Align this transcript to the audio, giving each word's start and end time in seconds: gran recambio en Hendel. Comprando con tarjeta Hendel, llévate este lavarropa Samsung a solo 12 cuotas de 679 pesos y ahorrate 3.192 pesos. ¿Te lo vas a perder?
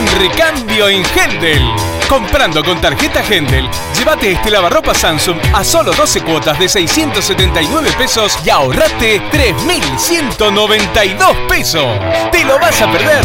gran 0.00 0.20
recambio 0.20 0.88
en 0.88 1.02
Hendel. 1.14 1.62
Comprando 2.08 2.64
con 2.64 2.80
tarjeta 2.80 3.22
Hendel, 3.28 3.68
llévate 3.96 4.32
este 4.32 4.50
lavarropa 4.50 4.92
Samsung 4.94 5.38
a 5.54 5.62
solo 5.62 5.92
12 5.92 6.22
cuotas 6.22 6.58
de 6.58 6.68
679 6.68 7.92
pesos 7.96 8.36
y 8.44 8.50
ahorrate 8.50 9.22
3.192 9.30 11.46
pesos. 11.46 11.86
¿Te 12.32 12.44
lo 12.44 12.58
vas 12.58 12.80
a 12.80 12.90
perder? 12.90 13.24